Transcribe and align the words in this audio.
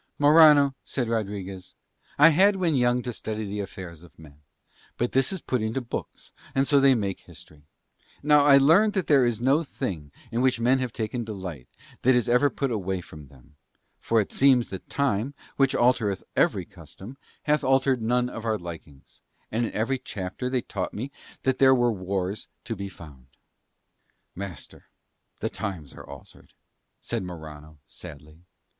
"Morano," 0.17 0.73
said 0.83 1.07
Rodriguez, 1.07 1.75
"I 2.17 2.29
had 2.29 2.55
when 2.55 2.73
young 2.73 3.03
to 3.03 3.13
study 3.13 3.45
the 3.45 3.59
affairs 3.59 4.01
of 4.01 4.17
men; 4.17 4.41
and 4.99 5.11
this 5.11 5.31
is 5.31 5.41
put 5.43 5.61
into 5.61 5.79
books, 5.79 6.31
and 6.55 6.65
so 6.67 6.79
they 6.79 6.95
make 6.95 7.19
history. 7.19 7.67
Now 8.23 8.43
I 8.43 8.57
learned 8.57 8.93
that 8.93 9.05
there 9.05 9.27
is 9.27 9.39
no 9.41 9.61
thing 9.61 10.11
in 10.31 10.41
which 10.41 10.59
men 10.59 10.79
have 10.79 10.91
taken 10.91 11.23
delight, 11.23 11.67
that 12.01 12.15
is 12.15 12.27
ever 12.27 12.49
put 12.49 12.71
away 12.71 12.99
from 13.01 13.27
them; 13.27 13.57
for 13.99 14.19
it 14.19 14.31
seems 14.31 14.69
that 14.69 14.89
time, 14.89 15.35
which 15.55 15.75
altereth 15.75 16.23
every 16.35 16.65
custom, 16.65 17.15
hath 17.43 17.63
altered 17.63 18.01
none 18.01 18.27
of 18.27 18.43
our 18.43 18.57
likings: 18.57 19.21
and 19.51 19.67
in 19.67 19.71
every 19.71 19.99
chapter 19.99 20.49
they 20.49 20.63
taught 20.63 20.95
me 20.95 21.11
there 21.43 21.75
were 21.75 21.91
these 21.93 22.01
wars 22.01 22.47
to 22.63 22.75
be 22.75 22.89
found." 22.89 23.27
"Master, 24.33 24.85
the 25.41 25.49
times 25.51 25.93
are 25.93 26.09
altered," 26.09 26.53
said 26.99 27.21
Morano 27.21 27.77
sadly. 27.85 28.39